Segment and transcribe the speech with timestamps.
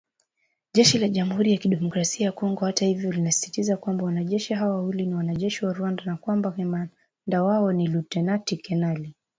[0.73, 5.15] Jeshi la Jamuhuri ya Kidemokrasia ya Kongo hata hivyo linasisitiza kwamba wanajeshi hao wawili ni
[5.15, 9.15] wanajeshi wa Rwanda na kwamba kamanda wao ni Lutenati Kenali